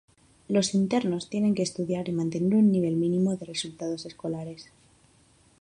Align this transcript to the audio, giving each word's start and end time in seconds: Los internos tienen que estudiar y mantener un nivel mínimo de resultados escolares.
Los 0.47 0.73
internos 0.73 1.29
tienen 1.29 1.53
que 1.53 1.61
estudiar 1.61 2.09
y 2.09 2.11
mantener 2.11 2.55
un 2.55 2.71
nivel 2.71 2.95
mínimo 2.95 3.35
de 3.37 3.45
resultados 3.45 4.07
escolares. 4.07 4.71